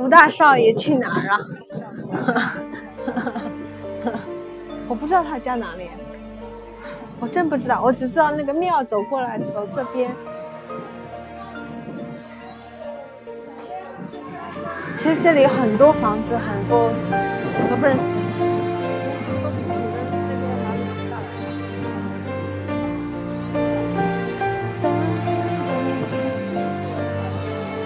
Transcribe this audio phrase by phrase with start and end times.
[0.00, 1.38] 吴大少爷去哪儿了？
[4.88, 5.90] 我不知道他家哪里，
[7.20, 10.10] 我真不知道，我只知道那个庙走过来，走这边。
[14.98, 16.90] 其实这里很多房子，很多
[17.68, 18.16] 都不认识。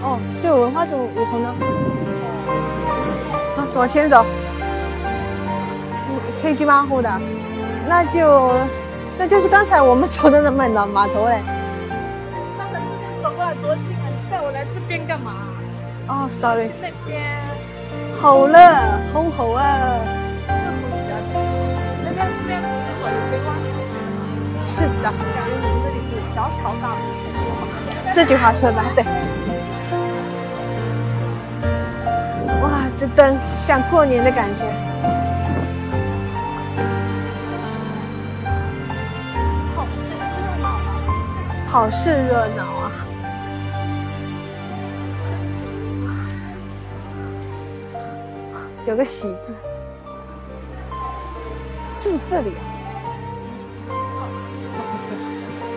[0.00, 1.97] 哦，这个文化中有可能。
[3.78, 4.26] 啊，往前走，
[6.42, 7.08] 黑漆麻糊的，
[7.88, 8.52] 那就
[9.16, 11.40] 那就是刚才我们走的那门的码头哎。
[12.58, 14.02] 刚才之前走过来多近啊！
[14.10, 15.32] 你带我来这边干嘛？
[16.08, 17.22] 哦，sorry，那边
[18.20, 20.00] 好了，好好啊。
[22.02, 23.54] 那边这边是否有规划？
[24.66, 28.12] 是的，感觉你们这里是小桥大屋。
[28.12, 29.04] 这句话说的对。
[32.98, 34.64] 这灯像过年的感觉。
[39.70, 40.26] 好是热
[40.58, 40.82] 闹啊！
[41.68, 42.90] 好是热闹啊！
[48.84, 49.54] 有个喜字，
[52.00, 52.60] 是不是这里啊？
[54.74, 55.08] 哦不是，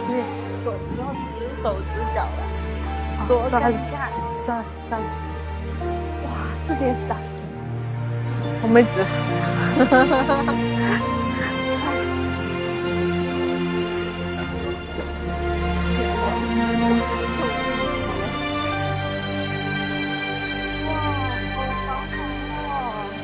[0.09, 0.11] 那
[0.63, 2.41] 手不要直手直脚了，
[3.19, 3.95] 哦多尴尬
[4.33, 5.05] sorry。
[6.20, 6.20] 哇，
[6.67, 7.15] 这电视大，
[8.61, 8.89] 我没指。
[9.77, 10.53] 哇，好好好！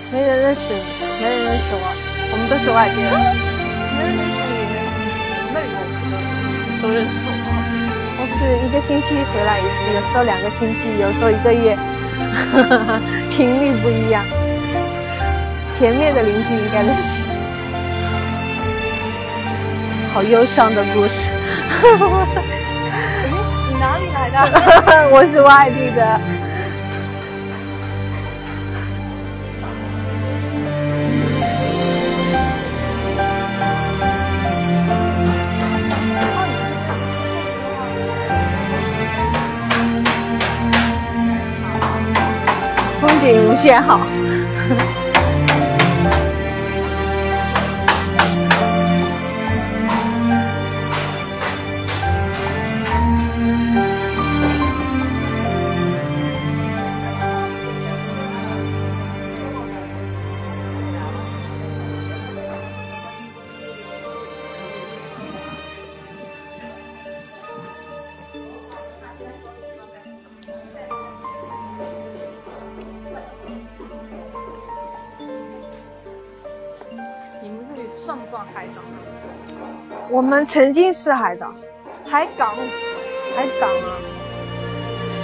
[0.09, 0.79] 没人认识你，
[1.21, 1.83] 没人认识我，
[2.31, 3.11] 我们都是外地人。
[3.93, 4.65] 没人认识你，
[5.53, 7.31] 那里我都认识我。
[8.19, 11.77] 我是一个星期回来一次，有时候两个星期，有时候一个月，
[13.29, 14.23] 频率不一样。
[15.71, 17.23] 前面的邻居应该认识，
[20.13, 21.11] 好忧伤的故事。
[23.69, 25.09] 你哪里来的？
[25.13, 26.19] 我是外地的，
[43.57, 44.26] 无限好。
[78.07, 78.97] 算不算海港啊？
[80.09, 81.53] 我们曾经是海岛，
[82.09, 82.55] 海港，
[83.35, 83.99] 海港啊，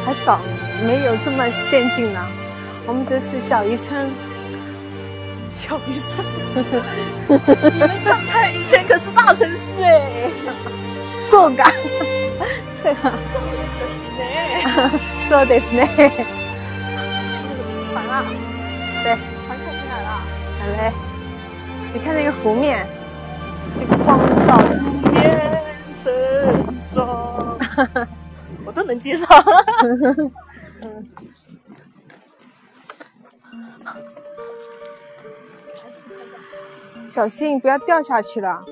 [0.06, 0.42] 海港
[0.86, 2.20] 没有这么先进呢。
[2.86, 4.12] 我们这是小渔村，
[5.54, 6.28] 小渔村。
[7.74, 10.30] 你们这太以前可是大城市哎，
[11.22, 11.72] 坐港，
[12.84, 13.18] 这个呢？
[15.30, 15.88] 说的是呢。
[17.94, 18.26] 船啊，
[19.06, 19.16] 对，
[19.48, 20.10] 船开进来了。
[20.60, 20.92] 好嘞，
[21.94, 22.88] 你看那个湖面，
[23.80, 24.80] 那个光照的，
[25.12, 25.64] 变
[26.02, 26.12] 成
[26.80, 27.56] 霜，
[28.66, 29.28] 我都能接受。
[37.08, 38.66] 小心不要掉下去了。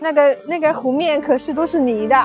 [0.00, 2.16] 那个那个湖面可是都是泥的！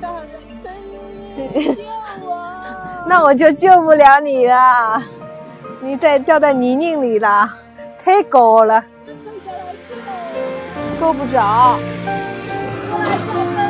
[3.08, 5.02] 那我就救不了你了。
[5.80, 7.52] 你再掉在泥泞里了，
[8.04, 8.84] 太高了？
[11.00, 11.78] 够不着。
[12.90, 13.62] 过来招灯！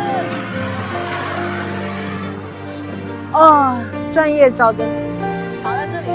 [3.32, 3.78] 哦，
[4.10, 4.88] 专业照灯，
[5.62, 6.06] 好，在这里。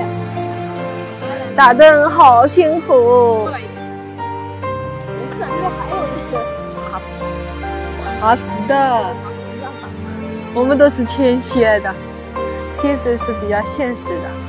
[1.55, 3.47] 打灯好辛苦。
[3.47, 3.59] 没
[5.29, 6.33] 事的，这边还有那个
[6.89, 7.05] 爬死，
[8.19, 8.73] 爬死的。
[10.55, 11.93] 我们都是天蝎的，
[12.71, 14.46] 蝎子是比较现实的。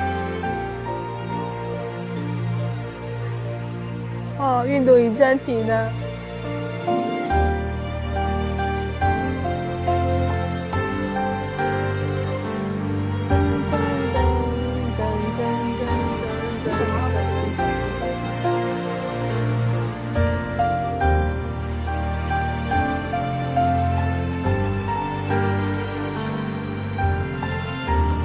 [4.41, 5.93] 哦，运动与暂停了。
[16.71, 17.17] 什么的？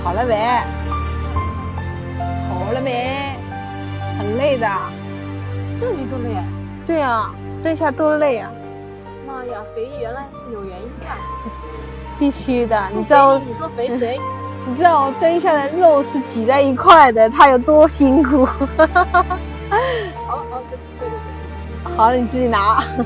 [0.03, 0.35] 好了没？
[2.47, 3.35] 好，了没？
[4.19, 4.67] 很累的。
[5.79, 6.35] 这你都累？
[6.85, 8.51] 对啊，蹲下多累啊！
[9.25, 11.07] 妈呀，肥原来是有原因的。
[12.19, 13.37] 必须的，你知道？
[13.39, 14.19] 你说肥谁？
[14.67, 18.45] 你知道我蹲下的肉是挤在一块的，它有多辛苦？
[18.55, 18.77] 好了，
[20.29, 21.95] 好了，对对对。
[21.95, 22.81] 好了，你自己拿。
[22.87, 23.03] 我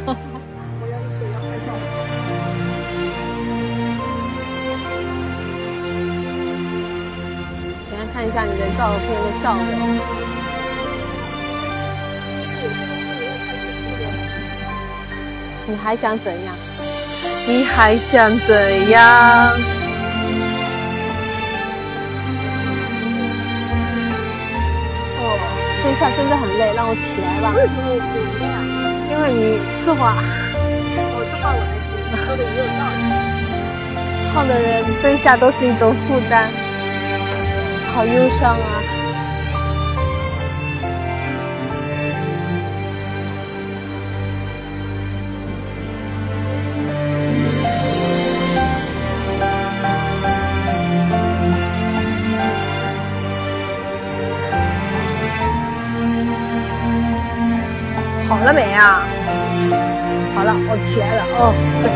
[0.88, 1.68] 要水要拍照。
[7.90, 9.60] 等下看一下你的照片的效果。
[15.70, 16.56] 你还想怎样？
[17.46, 19.52] 你还想怎样？
[25.20, 25.22] 哦，
[25.84, 27.52] 蹲下真的很累，让我起来吧。
[27.54, 28.58] 为什么我不累啊？
[29.12, 30.16] 因为你是话。
[30.96, 33.04] 我，这话我来听，说的也有道理。
[34.34, 36.48] 胖的人蹲下都是一种负担，
[37.94, 38.80] 好忧伤啊。
[58.48, 59.04] 了没啊？
[60.34, 61.24] 好了，我起来了。
[61.36, 61.90] 哦，是。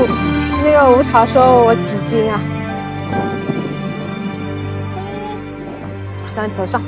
[0.64, 2.40] 那个吴草说我几斤啊？
[6.34, 6.80] 在你头上。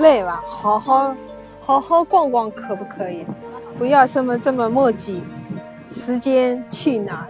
[0.00, 1.14] 累吧，好好
[1.60, 3.24] 好好逛逛可不可以？
[3.78, 5.22] 不要这么这么墨迹，
[5.90, 7.26] 时间去哪？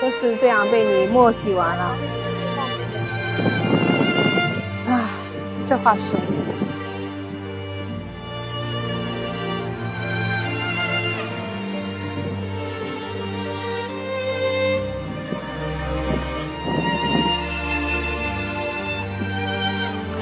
[0.00, 1.84] 都是这样被你墨迹完了。
[4.88, 5.00] 啊，
[5.66, 6.26] 这话说的。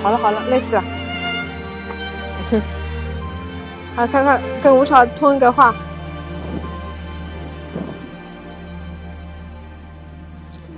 [0.02, 0.97] 好了好了，累死了。
[3.96, 5.74] 好，看看跟吴超通一个话，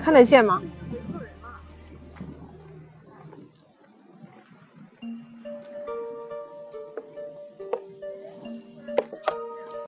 [0.03, 0.61] 看得见吗？